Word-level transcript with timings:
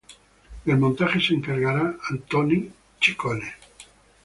Del 0.65 0.79
montaje 0.79 1.19
se 1.21 1.35
encargará 1.35 1.95
Toni 2.27 2.71
Ciccone. 2.99 3.53